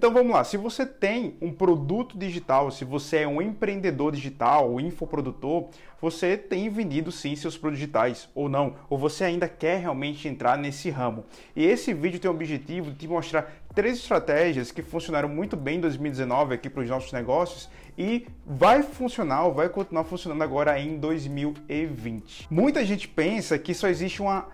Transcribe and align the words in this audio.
Então 0.00 0.14
vamos 0.14 0.32
lá, 0.32 0.42
se 0.44 0.56
você 0.56 0.86
tem 0.86 1.36
um 1.42 1.52
produto 1.52 2.16
digital, 2.16 2.70
se 2.70 2.86
você 2.86 3.18
é 3.18 3.28
um 3.28 3.42
empreendedor 3.42 4.12
digital, 4.12 4.72
um 4.72 4.80
infoprodutor, 4.80 5.68
você 6.00 6.38
tem 6.38 6.70
vendido 6.70 7.12
sim 7.12 7.36
seus 7.36 7.58
produtos 7.58 7.80
digitais 7.80 8.26
ou 8.34 8.48
não, 8.48 8.76
ou 8.88 8.96
você 8.96 9.24
ainda 9.24 9.46
quer 9.46 9.78
realmente 9.78 10.26
entrar 10.26 10.56
nesse 10.56 10.88
ramo. 10.88 11.26
E 11.54 11.66
esse 11.66 11.92
vídeo 11.92 12.18
tem 12.18 12.30
o 12.30 12.32
objetivo 12.32 12.92
de 12.92 12.96
te 12.96 13.06
mostrar 13.06 13.52
três 13.74 13.98
estratégias 13.98 14.72
que 14.72 14.80
funcionaram 14.80 15.28
muito 15.28 15.54
bem 15.54 15.76
em 15.76 15.80
2019 15.82 16.54
aqui 16.54 16.70
para 16.70 16.82
os 16.82 16.88
nossos 16.88 17.12
negócios 17.12 17.68
e 17.98 18.26
vai 18.46 18.82
funcionar 18.82 19.44
ou 19.44 19.52
vai 19.52 19.68
continuar 19.68 20.04
funcionando 20.04 20.40
agora 20.40 20.80
em 20.80 20.96
2020. 20.96 22.48
Muita 22.50 22.82
gente 22.86 23.06
pensa 23.06 23.58
que 23.58 23.74
só 23.74 23.86
existe 23.86 24.22
uma 24.22 24.48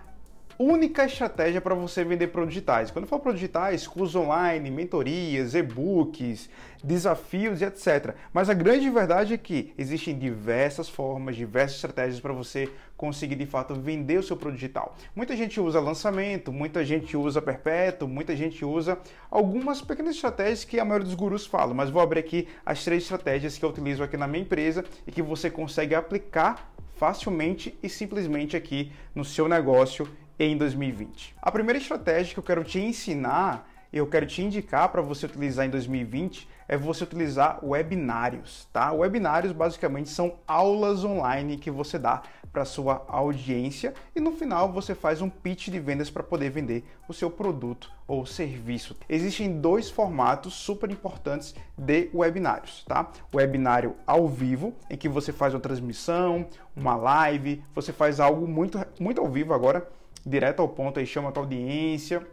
única 0.59 1.05
estratégia 1.05 1.61
para 1.61 1.75
você 1.75 2.03
vender 2.03 2.27
produtos 2.27 2.55
digitais. 2.55 2.89
Quando 2.89 3.03
eu 3.03 3.09
falo 3.09 3.21
produtos 3.21 3.41
digitais, 3.41 3.85
cursos 3.85 4.15
online, 4.15 4.71
mentorias, 4.71 5.53
e-books, 5.53 6.49
desafios 6.83 7.61
e 7.61 7.65
etc. 7.65 8.15
Mas 8.33 8.49
a 8.49 8.53
grande 8.53 8.89
verdade 8.89 9.33
é 9.33 9.37
que 9.37 9.73
existem 9.77 10.17
diversas 10.17 10.89
formas, 10.89 11.35
diversas 11.35 11.75
estratégias 11.75 12.19
para 12.19 12.33
você 12.33 12.69
conseguir 12.95 13.35
de 13.35 13.45
fato 13.45 13.75
vender 13.75 14.17
o 14.17 14.23
seu 14.23 14.35
produto 14.35 14.59
digital. 14.59 14.95
Muita 15.15 15.37
gente 15.37 15.59
usa 15.59 15.79
lançamento, 15.79 16.51
muita 16.51 16.83
gente 16.83 17.15
usa 17.15 17.39
perpétuo, 17.39 18.07
muita 18.07 18.35
gente 18.35 18.65
usa 18.65 18.97
algumas 19.29 19.81
pequenas 19.81 20.15
estratégias 20.15 20.63
que 20.63 20.79
a 20.79 20.85
maioria 20.85 21.05
dos 21.05 21.13
gurus 21.13 21.45
fala, 21.45 21.75
mas 21.75 21.91
vou 21.91 22.01
abrir 22.01 22.19
aqui 22.19 22.47
as 22.65 22.83
três 22.83 23.03
estratégias 23.03 23.57
que 23.57 23.63
eu 23.63 23.69
utilizo 23.69 24.01
aqui 24.01 24.17
na 24.17 24.27
minha 24.27 24.43
empresa 24.43 24.83
e 25.05 25.11
que 25.11 25.21
você 25.21 25.51
consegue 25.51 25.93
aplicar 25.93 26.73
facilmente 26.95 27.77
e 27.83 27.87
simplesmente 27.87 28.57
aqui 28.57 28.91
no 29.13 29.23
seu 29.23 29.47
negócio 29.47 30.09
em 30.39 30.57
2020. 30.57 31.35
A 31.41 31.51
primeira 31.51 31.79
estratégia 31.79 32.33
que 32.33 32.39
eu 32.39 32.43
quero 32.43 32.63
te 32.63 32.79
ensinar, 32.79 33.69
eu 33.91 34.05
quero 34.05 34.25
te 34.25 34.41
indicar 34.41 34.89
para 34.89 35.01
você 35.01 35.25
utilizar 35.25 35.65
em 35.65 35.69
2020 35.69 36.47
é 36.67 36.77
você 36.77 37.05
utilizar 37.05 37.63
webinários, 37.63 38.67
tá? 38.73 38.91
Webinários 38.91 39.53
basicamente 39.53 40.09
são 40.09 40.35
aulas 40.45 41.03
online 41.03 41.57
que 41.57 41.71
você 41.71 41.97
dá 41.97 42.21
para 42.51 42.65
sua 42.65 43.05
audiência 43.07 43.93
e 44.15 44.19
no 44.19 44.31
final 44.31 44.71
você 44.71 44.93
faz 44.93 45.21
um 45.21 45.29
pitch 45.29 45.69
de 45.69 45.79
vendas 45.79 46.09
para 46.09 46.23
poder 46.23 46.49
vender 46.49 46.83
o 47.07 47.13
seu 47.13 47.29
produto 47.29 47.91
ou 48.07 48.25
serviço. 48.25 48.97
Existem 49.07 49.61
dois 49.61 49.89
formatos 49.89 50.53
super 50.53 50.91
importantes 50.91 51.55
de 51.77 52.09
webinários, 52.13 52.83
tá? 52.85 53.09
Webinário 53.33 53.95
ao 54.05 54.27
vivo, 54.27 54.73
em 54.89 54.97
que 54.97 55.07
você 55.07 55.31
faz 55.31 55.53
uma 55.53 55.59
transmissão, 55.59 56.47
uma 56.75 56.95
live, 56.95 57.63
você 57.73 57.93
faz 57.93 58.19
algo 58.19 58.47
muito 58.47 58.79
muito 58.99 59.21
ao 59.21 59.29
vivo 59.29 59.53
agora 59.53 59.87
direto 60.25 60.61
ao 60.61 60.67
ponto, 60.67 60.99
aí 60.99 61.05
chama 61.05 61.29
a 61.29 61.31
tua 61.31 61.43
audiência. 61.43 62.25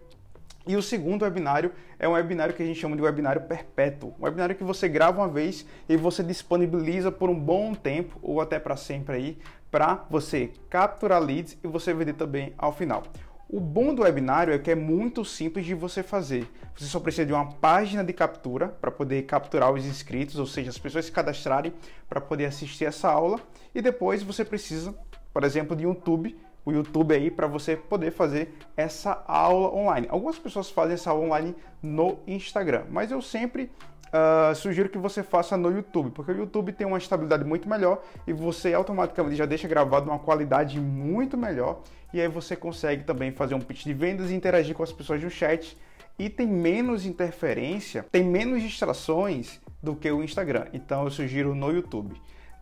E 0.67 0.77
o 0.77 0.83
segundo 0.83 1.23
webinário 1.23 1.73
é 1.99 2.09
um 2.09 2.13
webinário 2.13 2.55
que 2.55 2.63
a 2.63 2.67
gente 2.67 2.81
chama 2.81 2.97
de 2.97 3.03
webinário 3.03 3.43
perpétuo. 3.43 4.15
Um 4.19 4.25
webinário 4.25 4.55
que 4.55 4.65
você 4.65 4.89
grava 4.89 5.21
uma 5.21 5.29
vez 5.29 5.67
e 5.89 5.97
você 5.97 6.23
disponibiliza 6.23 7.13
por 7.13 7.29
um 7.29 7.39
bom 7.39 7.75
tempo 7.75 8.19
ou 8.23 8.41
até 8.41 8.59
para 8.59 8.75
sempre 8.75 9.17
aí, 9.17 9.39
para 9.71 10.07
você 10.09 10.53
capturar 10.71 11.23
leads 11.23 11.59
e 11.63 11.67
você 11.67 11.93
vender 11.93 12.15
também 12.15 12.55
ao 12.57 12.73
final. 12.73 13.03
O 13.47 13.61
bom 13.61 13.95
do 13.95 14.03
webinário 14.03 14.55
é 14.55 14.59
que 14.59 14.71
é 14.71 14.75
muito 14.75 15.23
simples 15.23 15.67
de 15.67 15.75
você 15.75 16.03
fazer. 16.03 16.49
Você 16.75 16.87
só 16.87 16.99
precisa 16.99 17.27
de 17.27 17.33
uma 17.33 17.53
página 17.53 18.03
de 18.03 18.13
captura 18.13 18.69
para 18.69 18.91
poder 18.91 19.23
capturar 19.25 19.71
os 19.71 19.85
inscritos, 19.85 20.39
ou 20.39 20.47
seja, 20.47 20.71
as 20.71 20.79
pessoas 20.79 21.05
se 21.05 21.13
cadastrarem 21.13 21.75
para 22.09 22.23
poder 22.23 22.47
assistir 22.47 22.87
essa 22.87 23.11
aula. 23.11 23.39
E 23.75 23.83
depois 23.83 24.23
você 24.23 24.47
precisa, 24.47 24.95
por 25.33 25.45
exemplo, 25.45 25.77
de 25.77 25.87
um 25.87 25.91
YouTube 25.91 26.37
o 26.65 26.73
YouTube 26.73 27.15
aí 27.15 27.31
para 27.31 27.47
você 27.47 27.77
poder 27.77 28.11
fazer 28.11 28.55
essa 28.77 29.23
aula 29.27 29.75
online. 29.75 30.07
Algumas 30.11 30.39
pessoas 30.39 30.71
fazem 30.71 30.95
essa 30.95 31.11
aula 31.11 31.25
online 31.25 31.55
no 31.83 32.19
Instagram, 32.27 32.85
mas 32.91 33.11
eu 33.11 33.21
sempre 33.21 33.71
uh, 34.15 34.55
sugiro 34.55 34.89
que 34.89 34.99
você 34.99 35.23
faça 35.23 35.57
no 35.57 35.71
YouTube, 35.71 36.11
porque 36.11 36.33
o 36.33 36.37
YouTube 36.37 36.73
tem 36.73 36.87
uma 36.87 36.99
estabilidade 36.99 37.45
muito 37.45 37.69
melhor 37.69 38.03
e 38.27 38.33
você 38.33 38.73
automaticamente 38.73 39.37
já 39.37 39.47
deixa 39.47 39.69
gravado 39.69 40.11
uma 40.11 40.19
qualidade 40.19 40.81
muito 40.81 41.37
melhor 41.37 41.83
e 42.13 42.21
aí 42.21 42.29
você 42.29 42.55
consegue 42.55 43.05
também 43.05 43.33
fazer 43.33 43.55
um 43.55 43.61
pitch 43.61 43.85
de 43.85 43.93
vendas 43.93 44.31
e 44.31 44.35
interagir 44.35 44.75
com 44.75 44.83
as 44.83 44.93
pessoas 44.93 45.23
no 45.23 45.29
chat 45.29 45.77
e 46.19 46.31
tem 46.31 46.47
menos 46.47 47.05
interferência, 47.05 48.07
tem 48.11 48.23
menos 48.23 48.63
distrações 48.63 49.61
do 49.83 49.97
que 49.97 50.11
o 50.11 50.23
Instagram. 50.23 50.67
Então 50.73 51.05
eu 51.05 51.11
sugiro 51.11 51.55
no 51.55 51.71
YouTube. 51.73 52.15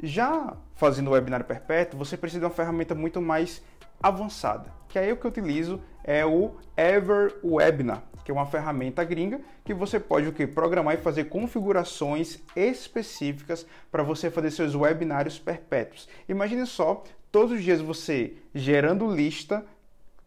Já 0.03 0.57
fazendo 0.75 1.09
o 1.09 1.11
webinário 1.13 1.45
perpétuo, 1.45 1.99
você 1.99 2.17
precisa 2.17 2.41
de 2.41 2.47
uma 2.47 2.51
ferramenta 2.51 2.95
muito 2.95 3.21
mais 3.21 3.63
avançada, 4.03 4.73
que 4.89 4.99
aí 4.99 5.13
o 5.13 5.17
que 5.17 5.25
eu 5.25 5.31
utilizo 5.31 5.81
é 6.05 6.25
o 6.25 6.57
Ever 6.77 7.39
Webinar, 7.45 8.03
que 8.25 8.31
é 8.31 8.35
uma 8.35 8.47
ferramenta 8.47 9.05
gringa 9.05 9.41
que 9.65 9.73
você 9.73 9.99
pode 9.99 10.29
o 10.29 10.33
que 10.33 10.47
programar 10.47 10.95
e 10.95 11.03
fazer 11.03 11.25
configurações 11.25 12.41
específicas 12.57 13.67
para 13.91 14.03
você 14.03 14.31
fazer 14.31 14.51
seus 14.51 14.75
webinários 14.75 15.39
perpétuos. 15.39 16.09
Imagine 16.29 16.67
só, 16.67 17.03
todos 17.31 17.53
os 17.53 17.63
dias 17.63 17.81
você 17.81 18.35
gerando 18.55 19.11
lista, 19.11 19.65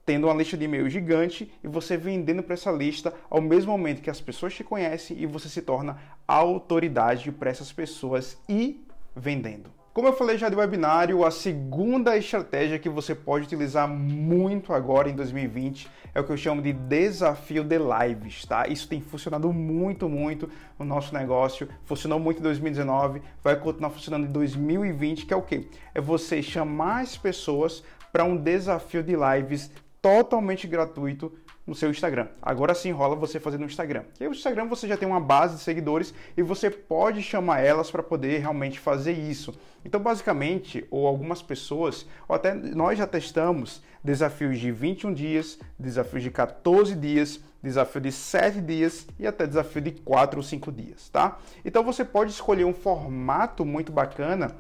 tendo 0.06 0.28
uma 0.28 0.36
lista 0.36 0.56
de 0.56 0.66
e-mail 0.66 0.90
gigante 0.90 1.52
e 1.64 1.68
você 1.68 1.98
vendendo 1.98 2.44
para 2.44 2.54
essa 2.54 2.72
lista 2.72 3.14
ao 3.30 3.42
mesmo 3.42 3.72
momento 3.72 4.02
que 4.02 4.10
as 4.10 4.22
pessoas 4.22 4.54
te 4.54 4.64
conhecem 4.64 5.18
e 5.20 5.26
você 5.26 5.50
se 5.50 5.62
torna 5.62 5.98
autoridade 6.28 7.32
para 7.32 7.50
essas 7.50 7.72
pessoas 7.72 8.38
e 8.48 8.86
vendendo. 9.16 9.85
Como 9.96 10.10
eu 10.10 10.14
falei 10.14 10.38
já 10.38 10.50
do 10.50 10.58
webinário, 10.58 11.24
a 11.24 11.32
segunda 11.32 12.18
estratégia 12.18 12.78
que 12.78 12.90
você 12.90 13.16
pode 13.16 13.46
utilizar 13.46 13.88
muito 13.88 14.74
agora 14.74 15.10
em 15.10 15.16
2020 15.16 15.90
é 16.14 16.20
o 16.20 16.24
que 16.26 16.34
eu 16.34 16.36
chamo 16.36 16.62
de 16.62 16.74
desafio 16.74 17.64
de 17.64 17.78
lives, 17.78 18.44
tá? 18.44 18.68
Isso 18.68 18.90
tem 18.90 19.00
funcionado 19.00 19.54
muito, 19.54 20.10
muito 20.10 20.50
no 20.78 20.84
nosso 20.84 21.14
negócio. 21.14 21.70
Funcionou 21.86 22.20
muito 22.20 22.40
em 22.40 22.44
2019, 22.44 23.22
vai 23.42 23.58
continuar 23.58 23.90
funcionando 23.90 24.28
em 24.28 24.32
2020, 24.34 25.28
que 25.28 25.34
é 25.34 25.38
o 25.38 25.42
quê? 25.42 25.66
É 25.94 26.02
você 26.02 26.44
chamar 26.44 27.00
as 27.00 27.16
pessoas 27.16 27.82
para 28.12 28.26
um 28.26 28.36
desafio 28.36 29.02
de 29.02 29.16
lives 29.16 29.72
totalmente 30.02 30.68
gratuito 30.68 31.32
no 31.66 31.74
seu 31.74 31.90
Instagram. 31.90 32.28
Agora 32.42 32.76
sim 32.76 32.92
rola 32.92 33.16
você 33.16 33.40
fazer 33.40 33.58
no 33.58 33.66
Instagram. 33.66 34.04
E 34.20 34.24
aí, 34.24 34.30
o 34.30 34.34
Instagram 34.34 34.66
você 34.66 34.88
já 34.88 34.96
tem 34.96 35.08
uma 35.08 35.20
base 35.20 35.56
de 35.56 35.62
seguidores 35.62 36.14
e 36.38 36.42
você 36.42 36.70
pode 36.70 37.22
chamar 37.24 37.62
elas 37.62 37.90
para 37.90 38.04
poder 38.04 38.40
realmente 38.40 38.80
fazer 38.80 39.14
isso. 39.14 39.54
Então, 39.84 40.00
basicamente, 40.00 40.86
ou 40.90 41.08
algumas 41.08 41.42
pessoas, 41.42 42.06
ou 42.28 42.36
até 42.36 42.54
nós 42.54 42.98
já 42.98 43.08
testamos 43.08 43.82
desafios 44.04 44.60
de 44.60 44.72
21 44.72 45.14
dias, 45.14 45.60
desafios 45.80 46.24
de 46.24 46.32
14 46.32 46.96
dias, 46.96 47.40
desafio 47.66 48.02
de 48.02 48.12
7 48.12 48.62
dias 48.62 49.08
e 49.20 49.26
até 49.26 49.48
desafio 49.48 49.82
de 49.82 49.92
4 49.92 50.38
ou 50.38 50.44
5 50.44 50.72
dias, 50.72 51.10
tá? 51.10 51.40
Então 51.64 51.84
você 51.84 52.06
pode 52.06 52.32
escolher 52.32 52.64
um 52.64 52.74
formato 52.74 53.66
muito 53.66 53.92
bacana 53.92 54.56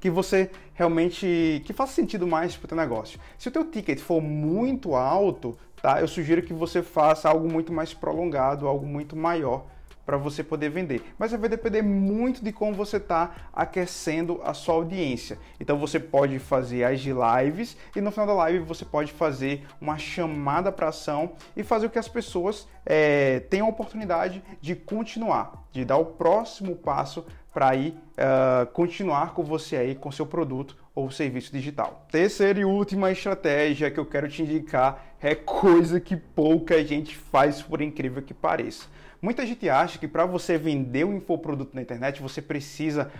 que 0.00 0.10
você 0.10 0.50
realmente 0.74 1.62
que 1.64 1.72
faça 1.72 1.92
sentido 1.92 2.26
mais 2.26 2.56
para 2.56 2.66
o 2.66 2.68
teu 2.68 2.76
negócio. 2.76 3.18
Se 3.38 3.48
o 3.48 3.52
teu 3.52 3.64
ticket 3.64 3.98
for 3.98 4.20
muito 4.20 4.94
alto, 4.94 5.56
tá? 5.80 6.00
Eu 6.00 6.08
sugiro 6.08 6.42
que 6.42 6.52
você 6.52 6.82
faça 6.82 7.28
algo 7.28 7.50
muito 7.50 7.72
mais 7.72 7.94
prolongado, 7.94 8.66
algo 8.66 8.86
muito 8.86 9.16
maior 9.16 9.64
para 10.06 10.16
você 10.16 10.44
poder 10.44 10.70
vender. 10.70 11.02
Mas 11.18 11.32
vai 11.32 11.48
depender 11.48 11.82
muito 11.82 12.42
de 12.42 12.52
como 12.52 12.72
você 12.72 12.96
está 12.98 13.34
aquecendo 13.52 14.40
a 14.44 14.54
sua 14.54 14.76
audiência. 14.76 15.38
Então 15.58 15.76
você 15.76 15.98
pode 15.98 16.38
fazer 16.38 16.84
as 16.84 17.00
lives 17.00 17.76
e 17.94 18.00
no 18.00 18.12
final 18.12 18.26
da 18.26 18.34
live 18.34 18.60
você 18.60 18.84
pode 18.84 19.12
fazer 19.12 19.66
uma 19.80 19.98
chamada 19.98 20.70
para 20.70 20.88
ação 20.88 21.32
e 21.56 21.64
fazer 21.64 21.88
com 21.88 21.94
que 21.94 21.98
as 21.98 22.08
pessoas 22.08 22.68
é, 22.86 23.40
tenham 23.40 23.66
a 23.66 23.70
oportunidade 23.70 24.42
de 24.60 24.76
continuar, 24.76 25.64
de 25.72 25.84
dar 25.84 25.96
o 25.96 26.06
próximo 26.06 26.76
passo 26.76 27.26
para 27.52 27.74
ir 27.74 27.90
uh, 27.92 28.66
continuar 28.72 29.32
com 29.32 29.42
você 29.42 29.76
aí 29.76 29.94
com 29.94 30.12
seu 30.12 30.26
produto 30.26 30.76
ou 30.96 31.10
serviço 31.10 31.52
digital. 31.52 32.06
Terceira 32.10 32.58
e 32.58 32.64
última 32.64 33.12
estratégia 33.12 33.90
que 33.90 34.00
eu 34.00 34.06
quero 34.06 34.28
te 34.30 34.42
indicar 34.42 35.14
é 35.20 35.34
coisa 35.34 36.00
que 36.00 36.16
pouca 36.16 36.82
gente 36.82 37.14
faz, 37.14 37.60
por 37.60 37.82
incrível 37.82 38.22
que 38.22 38.32
pareça. 38.32 38.86
Muita 39.20 39.44
gente 39.44 39.68
acha 39.68 39.98
que 39.98 40.08
para 40.08 40.24
você 40.24 40.56
vender 40.56 41.04
um 41.04 41.14
infoproduto 41.14 41.76
na 41.76 41.82
internet 41.82 42.22
você 42.22 42.40
precisa 42.40 43.12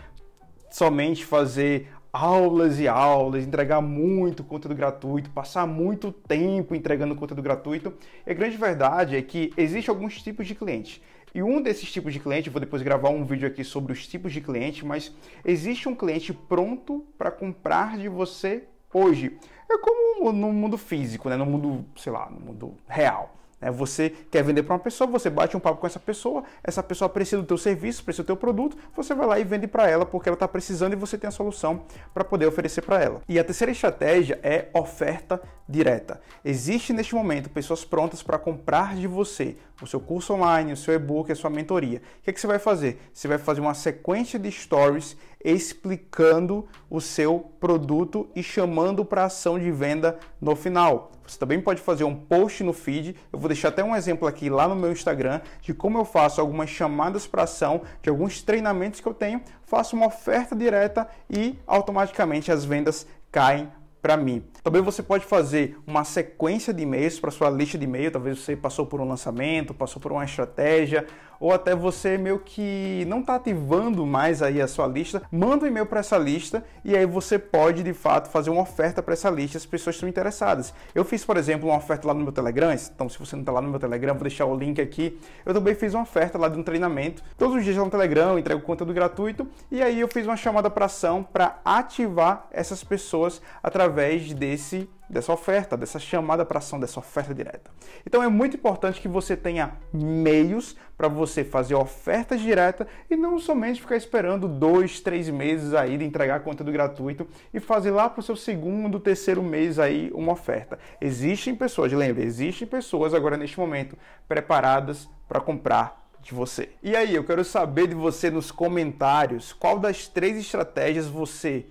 somente 0.71 1.23
fazer 1.23 1.89
aulas 2.11 2.81
e 2.81 2.89
aulas, 2.89 3.45
entregar 3.45 3.83
muito 3.83 4.43
conteúdo 4.43 4.75
gratuito, 4.75 5.29
passar 5.29 5.67
muito 5.67 6.11
tempo 6.11 6.75
entregando 6.75 7.15
conteúdo 7.15 7.43
gratuito. 7.43 7.93
E 8.27 8.31
a 8.31 8.35
grande 8.35 8.57
verdade 8.57 9.17
é 9.17 9.23
que 9.23 9.53
existe 9.55 9.91
alguns 9.91 10.23
tipos 10.23 10.47
de 10.47 10.55
clientes. 10.55 11.03
E 11.37 11.43
um 11.43 11.61
desses 11.61 11.93
tipos 11.93 12.15
de 12.15 12.19
cliente, 12.19 12.49
vou 12.49 12.59
depois 12.59 12.81
gravar 12.81 13.11
um 13.11 13.23
vídeo 13.23 13.47
aqui 13.47 13.63
sobre 13.63 13.93
os 13.93 14.09
tipos 14.09 14.33
de 14.33 14.41
cliente, 14.41 14.87
mas 14.87 15.15
existe 15.45 15.87
um 15.87 15.95
cliente 15.95 16.33
pronto 16.33 17.05
para 17.19 17.31
comprar 17.31 17.99
de 17.99 18.09
você 18.09 18.65
hoje. 18.91 19.37
É 19.71 19.77
como 19.77 20.33
no 20.33 20.51
mundo 20.51 20.79
físico, 20.79 21.29
né? 21.29 21.37
no 21.37 21.45
mundo, 21.45 21.85
sei 21.95 22.11
lá, 22.11 22.31
no 22.31 22.41
mundo 22.41 22.75
real. 22.89 23.37
É, 23.67 23.71
você 23.71 24.11
quer 24.31 24.45
vender 24.45 24.63
para 24.63 24.75
uma 24.75 24.79
pessoa, 24.79 25.11
você 25.11 25.29
bate 25.29 25.57
um 25.57 25.61
papo 25.61 25.81
com 25.81 25.87
essa 25.89 25.99
pessoa, 25.99 26.45
essa 26.63 26.85
pessoa 26.85 27.09
precisa 27.09 27.43
do 27.43 27.49
teu 27.49 27.59
serviço, 27.59 28.05
precisa 28.05 28.23
do 28.23 28.27
teu 28.27 28.37
produto, 28.37 28.77
você 28.95 29.13
vai 29.13 29.27
lá 29.27 29.41
e 29.41 29.45
vende 29.45 29.67
para 29.67 29.91
ela 29.91 30.07
porque 30.07 30.29
ela 30.29 30.37
está 30.37 30.47
precisando 30.47 30.93
e 30.93 30.97
você 30.97 31.19
tem 31.19 31.27
a 31.27 31.33
solução 31.33 31.83
para 32.15 32.23
poder 32.23 32.47
oferecer 32.47 32.83
para 32.83 33.03
ela. 33.03 33.21
E 33.29 33.41
a 33.41 33.43
terceira 33.45 33.73
estratégia 33.73 34.39
é 34.41 34.69
oferta 34.73 35.43
direta. 35.69 36.21
Existe 36.45 36.93
neste 36.93 37.13
momento 37.17 37.51
pessoas 37.51 37.85
prontas 37.85 38.23
para 38.23 38.39
comprar 38.39 38.95
de 38.95 39.09
você 39.09 39.57
o 39.83 39.87
seu 39.87 40.01
curso 40.01 40.33
online, 40.33 40.73
o 40.73 40.77
seu 40.77 40.95
e-book, 40.95 41.31
a 41.33 41.35
sua 41.35 41.51
mentoria. 41.51 42.01
O 42.21 42.23
que, 42.23 42.31
é 42.31 42.33
que 42.33 42.41
você 42.41 42.47
vai 42.47 42.61
fazer? 42.61 43.01
Você 43.13 43.27
vai 43.27 43.37
fazer 43.37 43.61
uma 43.61 43.75
sequência 43.75 44.39
de 44.39 44.51
stories 44.53 45.17
explicando 45.45 46.67
o 46.91 47.01
seu 47.01 47.53
produto 47.61 48.29
e 48.35 48.43
chamando 48.43 49.05
para 49.05 49.25
ação 49.25 49.59
de 49.59 49.71
venda 49.71 50.19
no 50.41 50.57
final. 50.57 51.13
Você 51.27 51.39
também 51.39 51.61
pode 51.61 51.81
fazer 51.81 52.05
um 52.05 52.15
post 52.15 52.63
no 52.63 52.73
feed. 52.73 53.17
Eu 53.33 53.39
vou 53.39 53.49
deixar 53.49 53.69
até 53.69 53.83
um 53.83 53.95
exemplo 53.95 54.29
aqui 54.29 54.49
lá 54.49 54.69
no 54.69 54.77
meu 54.77 54.93
Instagram 54.93 55.41
de 55.61 55.75
como 55.75 55.99
eu 55.99 56.05
faço 56.05 56.41
algumas 56.41 56.71
chamadas 56.71 57.27
para 57.27 57.43
ação 57.43 57.83
de 58.03 58.09
alguns 58.09 58.43
treinamentos 58.43 59.01
que 59.01 59.09
eu 59.09 59.15
tenho. 59.15 59.41
Faço 59.63 59.97
uma 59.97 60.07
oferta 60.07 60.55
direta 60.55 61.09
e 61.29 61.59
automaticamente 61.67 62.53
as 62.53 62.65
vendas 62.65 63.07
caem 63.31 63.71
para 64.07 64.17
mim. 64.17 64.45
Também 64.63 64.81
você 64.83 65.03
pode 65.03 65.25
fazer 65.25 65.77
uma 65.85 66.05
sequência 66.05 66.73
de 66.73 66.85
e-mails 66.85 67.19
para 67.19 67.33
sua 67.33 67.51
lista 67.51 67.77
de 67.77 67.85
e-mail. 67.85 68.13
Talvez 68.13 68.39
você 68.39 68.55
passou 68.55 68.87
por 68.87 69.01
um 69.01 69.05
lançamento, 69.05 69.75
passou 69.75 70.01
por 70.01 70.13
uma 70.13 70.25
estratégia, 70.25 71.05
ou 71.41 71.53
até 71.53 71.75
você 71.75 72.17
meio 72.17 72.39
que 72.39 73.05
não 73.07 73.21
está 73.21 73.37
ativando 73.37 74.07
mais 74.07 74.43
aí 74.43 74.61
a 74.61 74.69
sua 74.69 74.87
lista. 74.87 75.23
Manda 75.31 75.65
um 75.65 75.69
e-mail 75.69 75.87
para 75.87 76.01
essa 76.01 76.19
lista 76.19 76.65
e 76.85 76.97
aí 76.97 77.07
você 77.07 77.39
pode 77.39 77.83
de 77.83 77.93
fato 77.93 78.31
fazer 78.31 78.51
uma 78.51 78.63
oferta 78.63 79.03
para 79.03 79.15
essa 79.15 79.31
lista. 79.31 79.59
As 79.59 79.67
pessoas 79.67 79.97
estão 79.97 80.09
interessadas. 80.09 80.73
Eu 80.95 81.05
fiz, 81.05 81.25
por 81.25 81.37
exemplo, 81.37 81.69
uma 81.69 81.79
oferta 81.79 82.07
lá 82.07 82.15
no 82.15 82.23
meu 82.23 82.33
Telegram. 82.33 82.73
Então, 82.73 83.09
se 83.09 83.19
você 83.19 83.37
não 83.37 83.43
está 83.43 83.53
lá 83.53 83.61
no 83.61 83.69
meu 83.69 83.81
Telegram, 83.81 84.15
vou 84.15 84.23
deixar 84.23 84.47
o 84.47 84.57
link 84.57 84.81
aqui. 84.81 85.19
Eu 85.45 85.55
também 85.55 85.75
fiz 85.75 85.95
uma 85.95 86.03
oferta 86.03 86.39
lá 86.39 86.49
de 86.49 86.59
um 86.59 86.63
treinamento. 86.63 87.23
Todos 87.37 87.57
os 87.57 87.65
dias 87.65 87.77
lá 87.77 87.85
no 87.85 87.91
Telegram, 87.91 88.39
entrego 88.39 88.61
conteúdo 88.63 88.93
gratuito 88.93 89.49
e 89.71 89.83
aí 89.83 90.01
eu 90.01 90.09
fiz 90.09 90.27
uma 90.27 90.37
chamada 90.37 90.71
para 90.71 90.87
ação 90.87 91.23
para 91.23 91.59
ativar 91.65 92.47
essas 92.51 92.83
pessoas 92.85 93.41
através 93.63 93.87
através 93.87 94.35
desse 94.35 94.89
dessa 95.09 95.33
oferta, 95.33 95.77
dessa 95.77 95.99
chamada 95.99 96.45
para 96.45 96.59
ação, 96.59 96.81
dessa 96.81 96.99
oferta 96.99 97.35
direta. 97.35 97.71
Então 98.05 98.23
é 98.23 98.29
muito 98.29 98.57
importante 98.57 99.01
que 99.01 99.09
você 99.09 99.37
tenha 99.37 99.75
meios 99.93 100.77
para 100.97 101.09
você 101.09 101.45
fazer 101.45 101.75
ofertas 101.75 102.41
diretas 102.41 102.87
e 103.11 103.17
não 103.17 103.39
somente 103.39 103.81
ficar 103.81 103.97
esperando 103.97 104.49
dois, 104.49 105.01
três 105.01 105.29
meses 105.29 105.75
aí 105.75 105.99
de 105.99 106.05
entregar 106.05 106.41
conteúdo 106.41 106.73
gratuito 106.73 107.27
e 107.53 107.61
fazer 107.61 107.91
lá 107.91 108.09
para 108.09 108.21
o 108.21 108.23
seu 108.23 108.37
segundo, 108.37 108.99
terceiro 108.99 109.43
mês 109.43 109.79
aí 109.79 110.11
uma 110.15 110.33
oferta. 110.33 110.79
Existem 111.01 111.55
pessoas, 111.55 111.93
lembre, 111.93 112.25
existem 112.25 112.67
pessoas 112.67 113.15
agora 113.15 113.37
neste 113.37 113.59
momento 113.59 113.97
preparadas 114.29 115.09
para 115.29 115.41
comprar 115.41 116.07
de 116.27 116.35
você. 116.35 116.71
E 116.83 116.97
aí, 116.97 117.15
eu 117.15 117.23
quero 117.23 117.45
saber 117.45 117.87
de 117.87 117.95
você 117.95 118.31
nos 118.31 118.51
comentários 118.51 119.53
qual 119.53 119.79
das 119.79 120.09
três 120.09 120.37
estratégias 120.37 121.07
você 121.07 121.67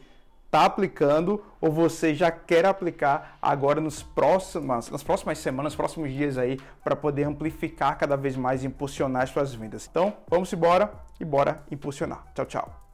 está 0.46 0.66
aplicando 0.66 1.44
ou 1.60 1.72
você 1.72 2.14
já 2.16 2.32
quer 2.32 2.66
aplicar 2.66 3.38
agora 3.42 3.82
nos 3.82 4.02
próximas, 4.02 4.90
nas 4.90 5.04
próximas 5.04 5.38
semanas, 5.40 5.74
nos 5.74 5.76
próximos 5.76 6.12
dias 6.12 6.38
aí, 6.38 6.60
para 6.84 6.96
poder 6.96 7.24
amplificar 7.24 7.98
cada 7.98 8.16
vez 8.16 8.38
mais 8.38 8.64
e 8.64 8.68
impulsionar 8.68 9.24
as 9.24 9.30
suas 9.30 9.54
vendas. 9.54 9.88
Então, 9.90 10.14
vamos 10.28 10.52
embora 10.54 10.94
e 11.20 11.26
bora 11.26 11.64
impulsionar. 11.70 12.24
Tchau, 12.34 12.46
tchau. 12.46 12.85